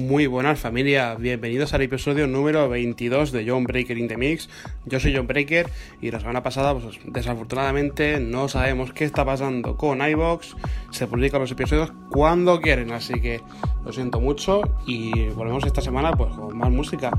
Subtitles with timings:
[0.00, 4.48] Muy buenas familia, bienvenidos al episodio número 22 de John Breaker in the Mix.
[4.86, 5.68] Yo soy John Breaker
[6.00, 10.56] y la semana pasada, pues desafortunadamente no sabemos qué está pasando con iBox.
[10.90, 13.42] Se publican los episodios cuando quieren, así que
[13.84, 17.10] lo siento mucho y volvemos esta semana pues con más música.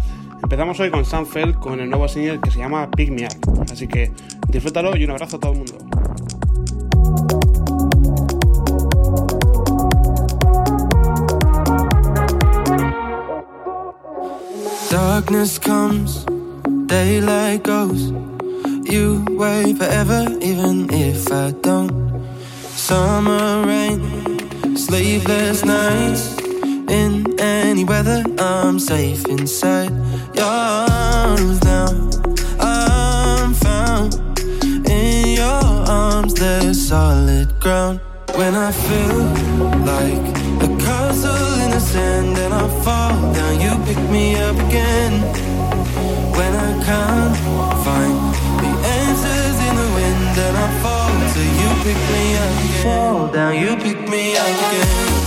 [0.42, 3.88] Empezamos hoy con Sanfeld con el nuevo single que se llama Pick Me Up, así
[3.88, 4.12] que
[4.48, 6.01] disfrútalo y un abrazo a todo el mundo.
[14.92, 16.26] Darkness comes,
[16.88, 18.12] daylight goes.
[18.84, 21.94] You wait forever, even if I don't.
[22.76, 26.38] Summer rain, sleepless nights.
[26.90, 29.92] In any weather, I'm safe inside
[30.36, 31.88] your arms now.
[32.60, 34.14] I'm found
[34.90, 38.02] in your arms, there's solid ground.
[38.36, 39.20] When I feel
[39.88, 40.26] like
[40.66, 45.14] a castle in the sand and I fall down, you pick me up again.
[46.38, 47.38] When I can't
[47.84, 48.18] find
[48.62, 52.84] the answers in the wind and I fall, so you pick me up again.
[52.84, 55.21] Fall down, you pick me up again.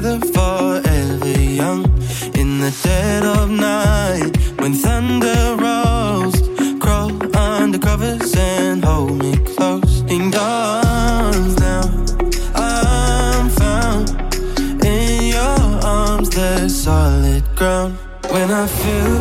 [0.00, 1.84] Together forever young.
[2.34, 6.36] In the dead of night, when thunder rolls,
[6.80, 11.82] crawl under covers and hold me close in your arms now.
[12.54, 14.06] I'm found
[14.84, 17.96] in your arms, there's solid ground.
[18.30, 19.14] When I feel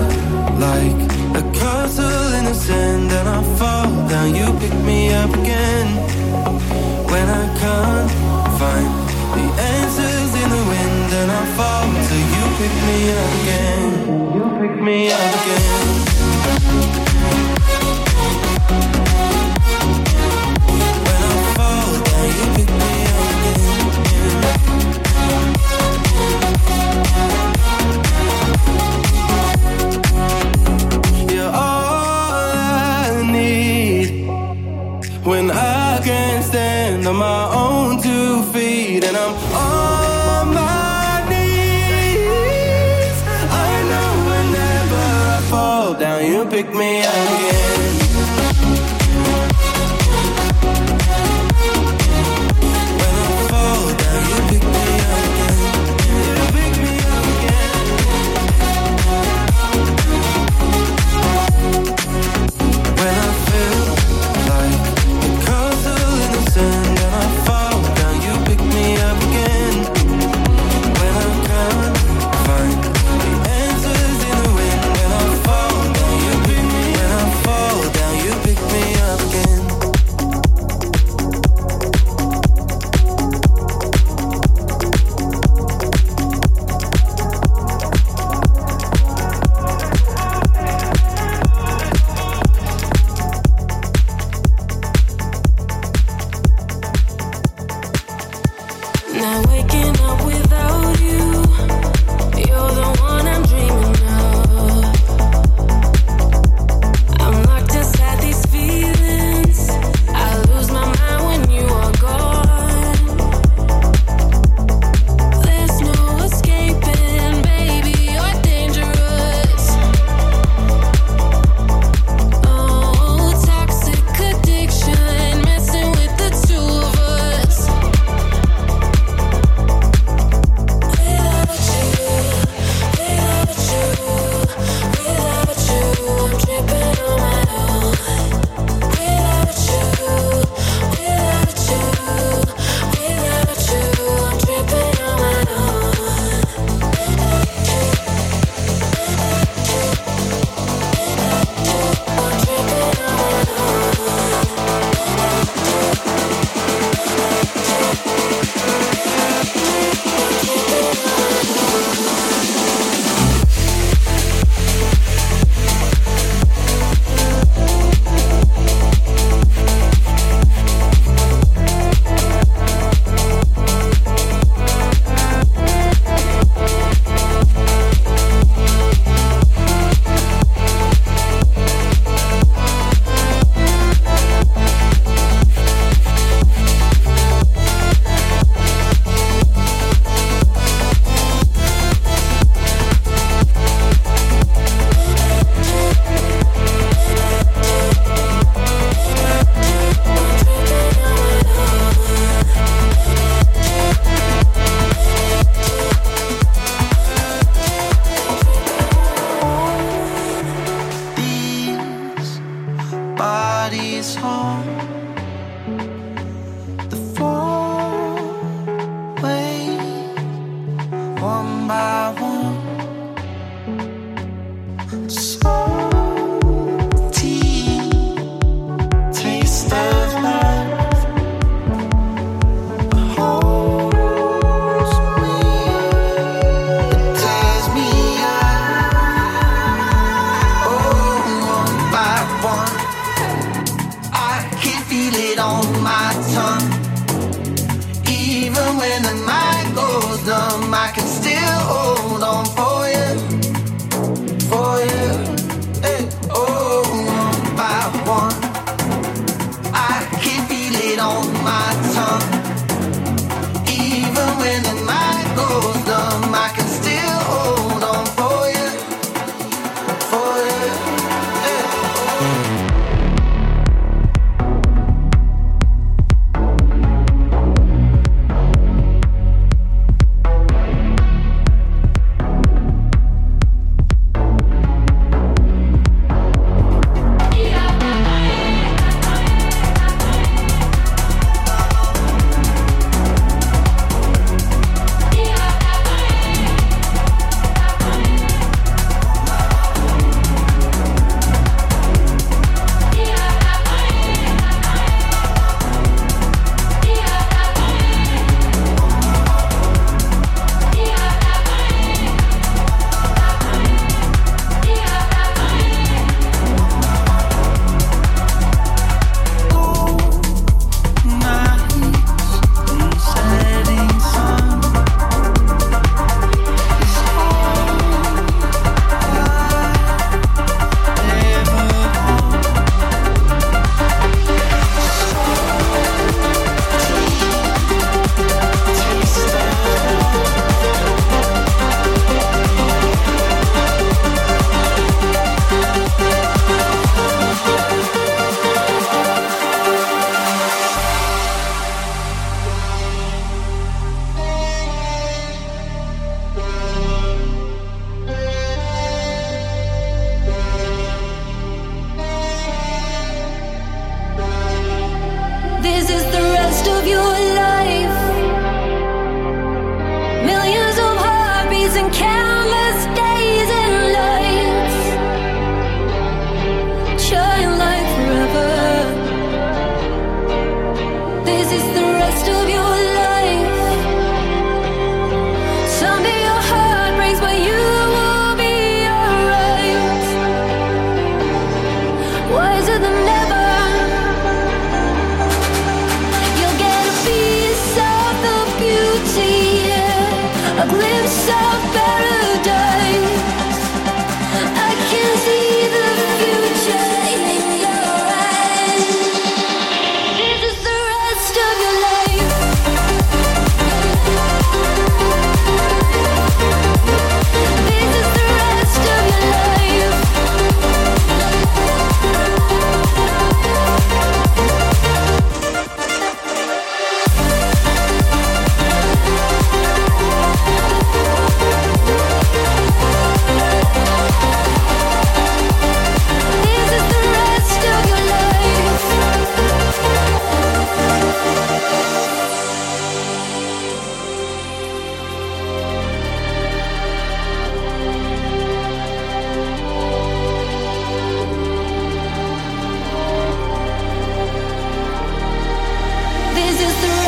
[0.68, 1.00] like
[1.42, 6.27] a castle in the sand and I fall down, you pick me up again.
[14.68, 17.07] Pick me up again.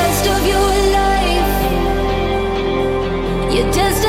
[0.10, 1.54] rest of your life.
[3.54, 4.09] You just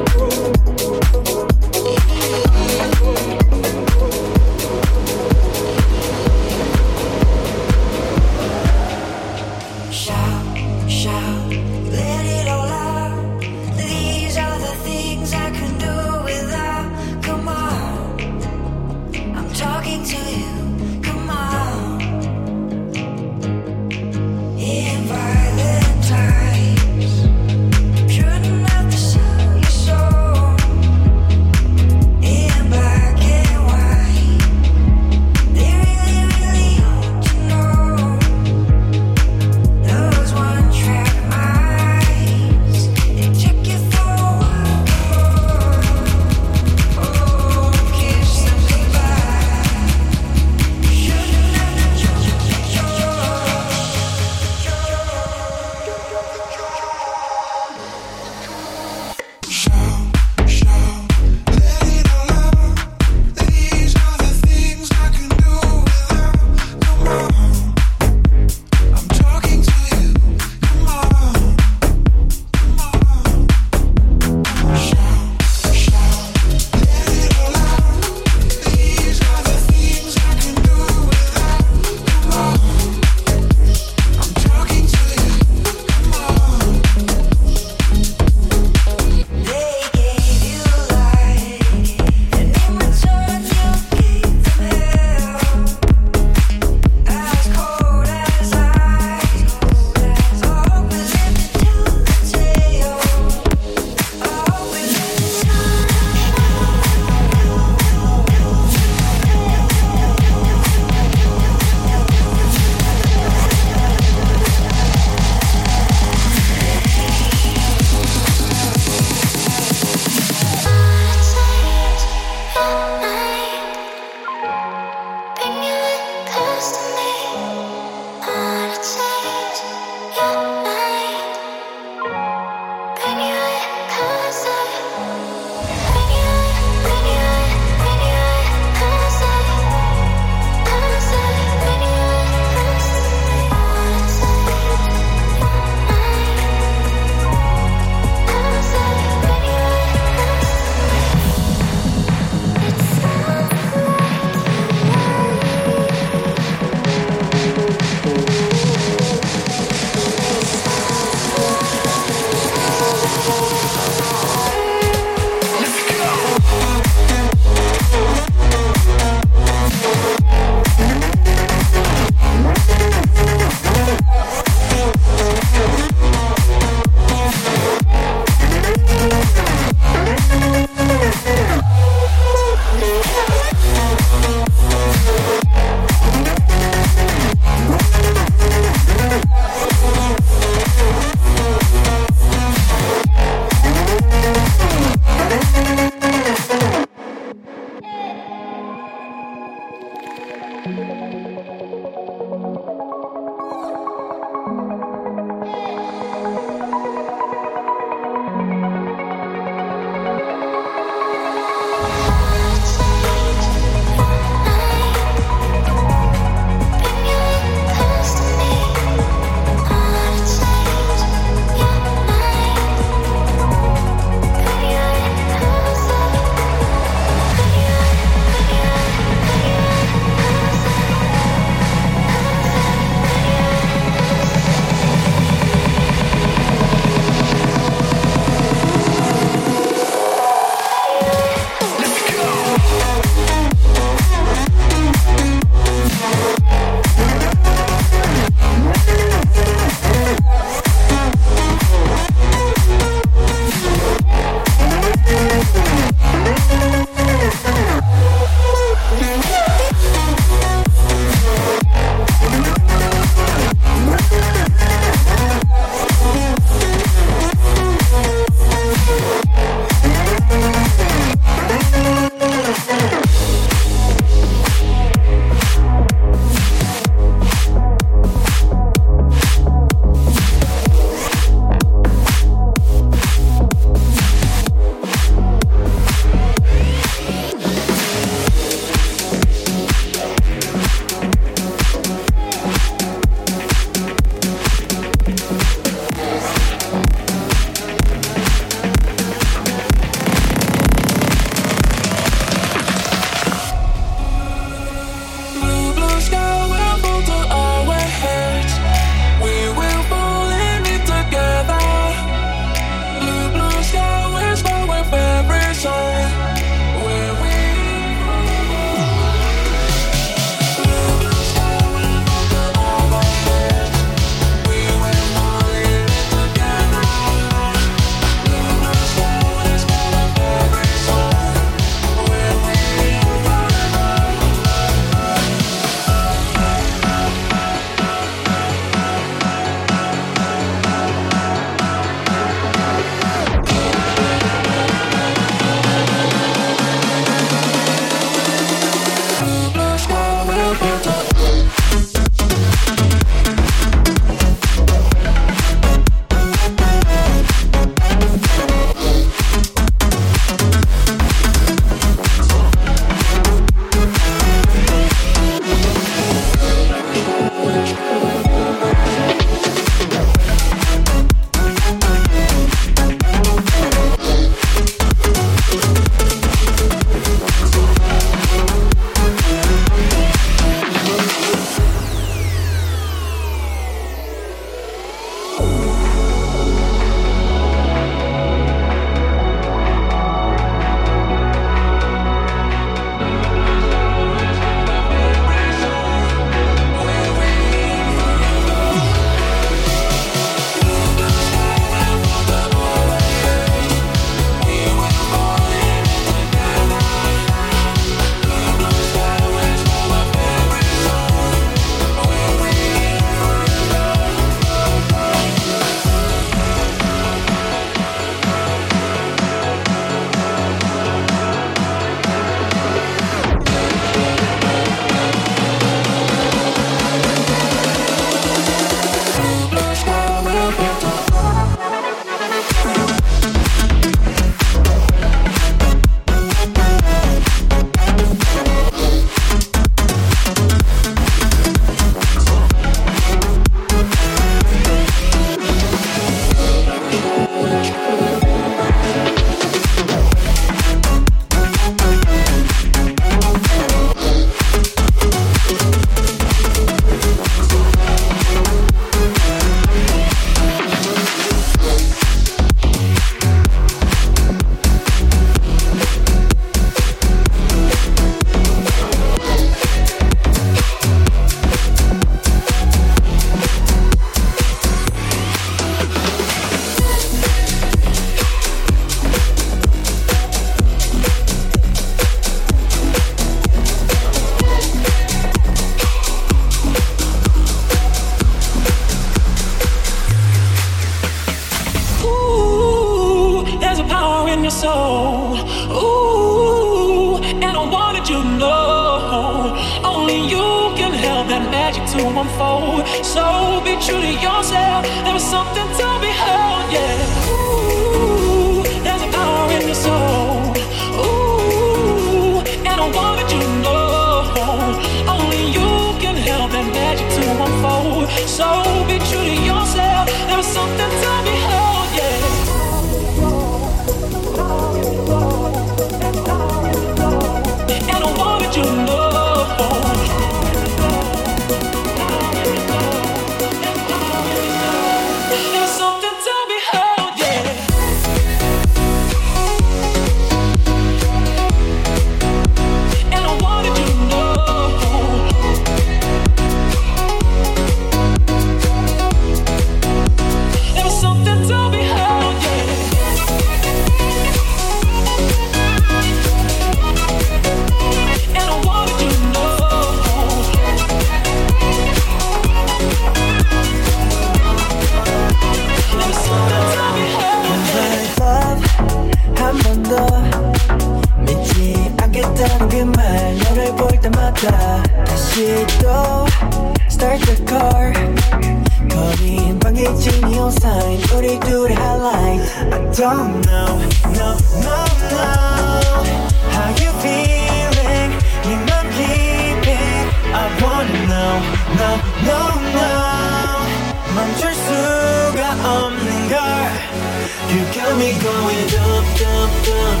[597.54, 600.00] You got me going dump, dump, dump,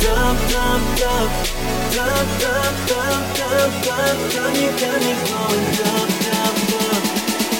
[0.00, 1.28] dump, dump, dump,
[1.92, 4.56] dump, dump, dump, dump, dump, dump.
[4.56, 7.04] You got me going dump, dump, dump,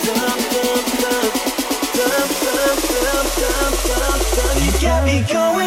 [0.07, 1.25] dump, dump, dump,
[1.97, 2.81] dump, dump,
[3.37, 4.65] dump, dump, dump.
[4.65, 5.66] You got me going.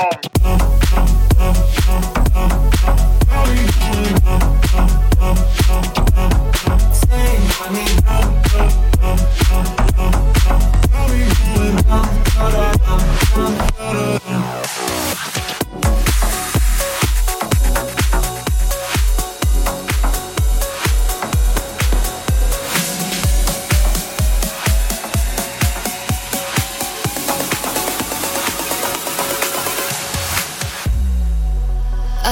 [0.00, 0.29] home.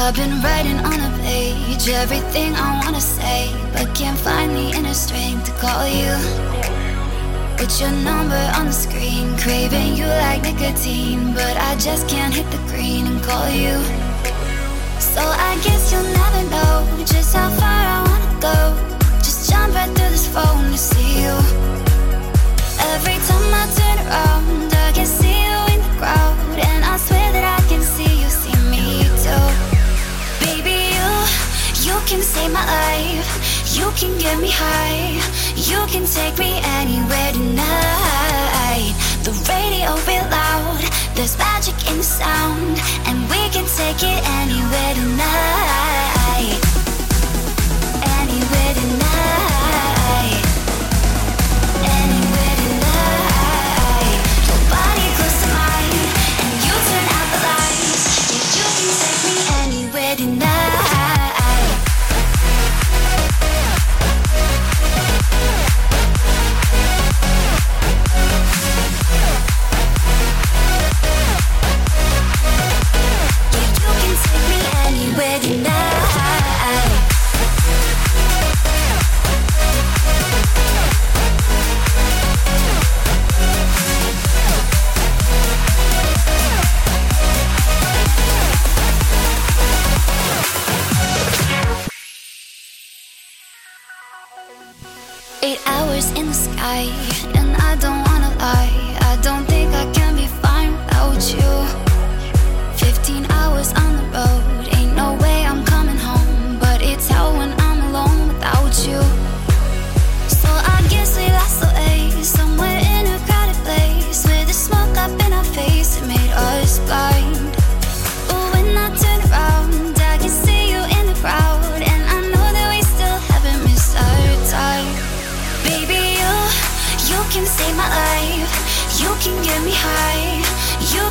[0.08, 4.94] I've been writing on a page everything I wanna say, but can't find the inner
[4.94, 6.16] strength to call you.
[7.58, 12.50] With your number on the screen, craving you like nicotine, but I just can't hit
[12.50, 13.76] the green and call you.
[14.98, 18.58] So I guess you'll never know just how far I wanna go.
[19.18, 21.36] Just jump right through this phone to see you.
[22.96, 26.37] Every time I turn around, I can see you in the crowd.
[31.86, 33.76] You can save my life.
[33.76, 35.20] You can get me high.
[35.54, 38.94] You can take me anywhere tonight.
[39.22, 40.82] The radio will loud.
[41.14, 45.87] There's magic in the sound, and we can take it anywhere tonight.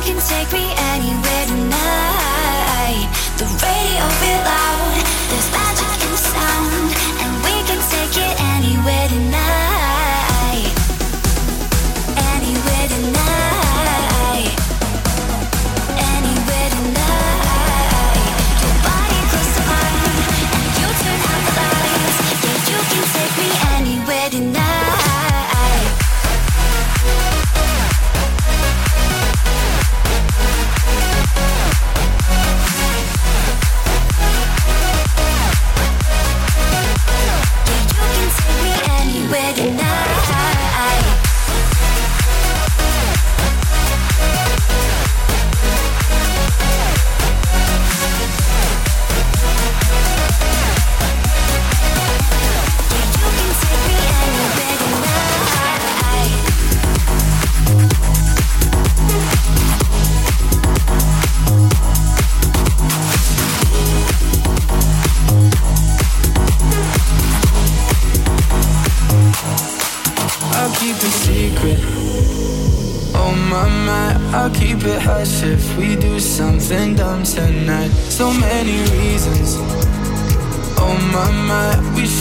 [0.08, 1.37] can take me anywhere.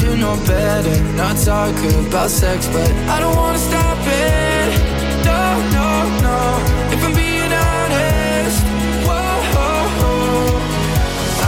[0.07, 0.95] Should know better.
[1.15, 1.75] Not talk
[2.07, 4.69] about sex, but I don't wanna stop it.
[5.25, 5.43] No,
[5.77, 5.89] no,
[6.27, 6.39] no.
[6.93, 8.59] If I'm being honest,
[9.07, 9.17] whoa,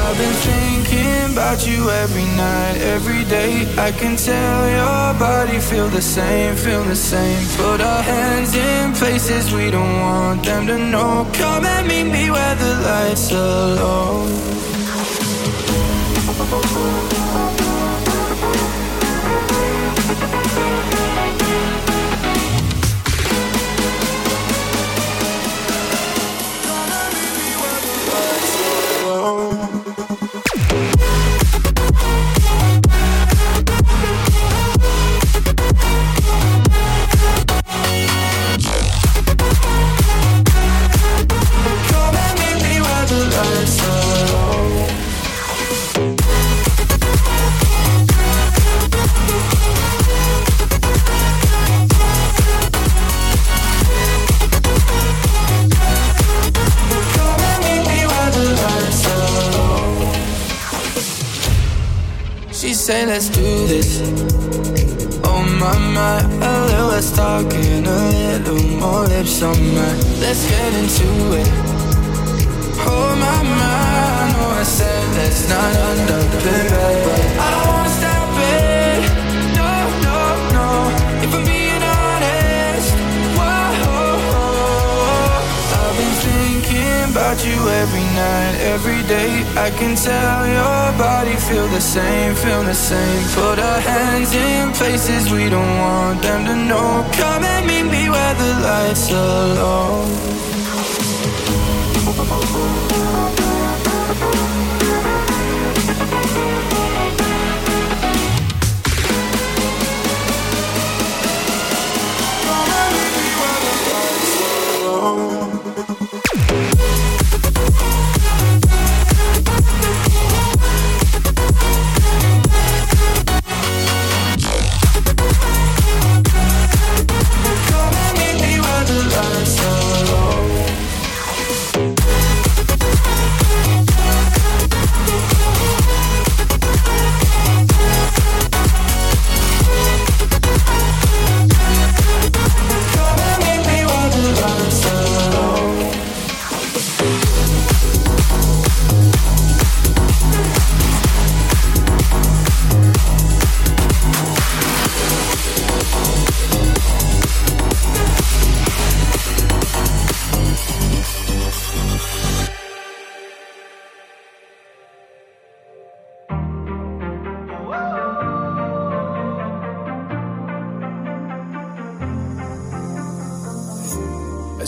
[0.01, 3.51] I've been thinking about you every night, every day.
[3.77, 7.41] I can tell your body feel the same, feel the same.
[7.57, 11.27] Put our hands in places we don't want them to know.
[11.33, 14.49] Come and meet me where the lights are low.
[98.89, 99.88] The lights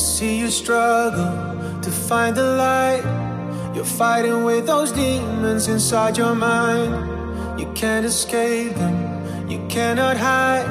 [0.01, 1.31] see you struggle
[1.81, 3.03] to find the light.
[3.75, 6.91] You're fighting with those demons inside your mind.
[7.59, 10.67] You can't escape them, you cannot hide.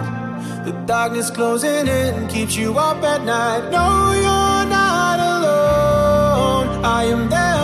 [0.66, 3.71] The darkness closing in keeps you up at night.
[3.71, 6.85] No, you're not alone.
[6.85, 7.60] I am there